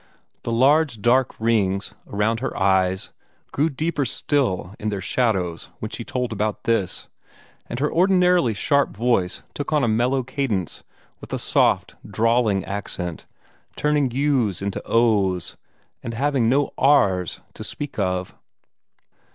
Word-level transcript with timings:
The 0.41 0.51
large 0.51 0.99
dark 0.99 1.39
rings 1.39 1.93
around 2.07 2.39
her 2.39 2.57
eyes 2.57 3.11
grew 3.51 3.69
deeper 3.69 4.03
still 4.03 4.73
in 4.79 4.89
their 4.89 4.99
shadows 4.99 5.69
when 5.77 5.91
she 5.91 6.03
told 6.03 6.33
about 6.33 6.63
this, 6.63 7.07
and 7.67 7.77
her 7.79 7.91
ordinarily 7.93 8.55
sharp 8.55 8.97
voice 8.97 9.43
took 9.53 9.71
on 9.71 9.83
a 9.83 9.87
mellow 9.87 10.23
cadence, 10.23 10.83
with 11.19 11.31
a 11.33 11.37
soft, 11.37 11.97
drawling 12.03 12.65
accent, 12.65 13.27
turning 13.75 14.09
U's 14.09 14.59
into 14.59 14.81
O's, 14.87 15.55
and 16.01 16.15
having 16.15 16.49
no 16.49 16.71
R's 16.79 17.41
to 17.53 17.63
speak 17.63 17.99
of. 17.99 18.35